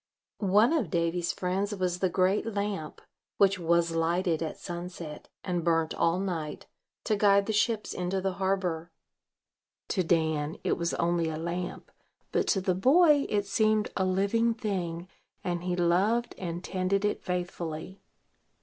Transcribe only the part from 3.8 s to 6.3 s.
lighted at sunset, and burnt all